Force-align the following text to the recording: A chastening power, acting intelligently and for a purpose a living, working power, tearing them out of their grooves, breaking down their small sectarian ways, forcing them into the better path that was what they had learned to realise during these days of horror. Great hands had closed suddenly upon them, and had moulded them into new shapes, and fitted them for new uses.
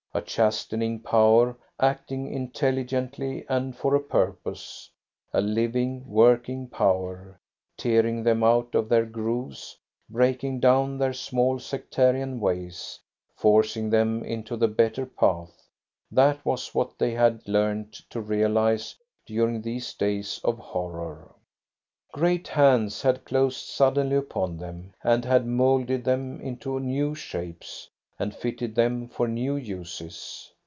A 0.13 0.21
chastening 0.21 0.99
power, 0.99 1.55
acting 1.79 2.33
intelligently 2.33 3.45
and 3.47 3.73
for 3.73 3.95
a 3.95 4.01
purpose 4.01 4.89
a 5.31 5.39
living, 5.39 6.03
working 6.05 6.67
power, 6.67 7.39
tearing 7.77 8.21
them 8.21 8.43
out 8.43 8.75
of 8.75 8.89
their 8.89 9.05
grooves, 9.05 9.77
breaking 10.09 10.59
down 10.59 10.97
their 10.97 11.13
small 11.13 11.59
sectarian 11.59 12.41
ways, 12.41 12.99
forcing 13.37 13.89
them 13.89 14.21
into 14.25 14.57
the 14.57 14.67
better 14.67 15.05
path 15.05 15.69
that 16.11 16.43
was 16.45 16.75
what 16.75 16.99
they 16.99 17.11
had 17.13 17.47
learned 17.47 17.93
to 18.09 18.19
realise 18.19 18.95
during 19.25 19.61
these 19.61 19.93
days 19.93 20.41
of 20.43 20.59
horror. 20.59 21.33
Great 22.11 22.49
hands 22.49 23.01
had 23.01 23.23
closed 23.23 23.65
suddenly 23.65 24.17
upon 24.17 24.57
them, 24.57 24.91
and 25.05 25.23
had 25.23 25.47
moulded 25.47 26.03
them 26.03 26.41
into 26.41 26.81
new 26.81 27.15
shapes, 27.15 27.87
and 28.19 28.35
fitted 28.35 28.75
them 28.75 29.07
for 29.07 29.27
new 29.27 29.55
uses. 29.55 30.53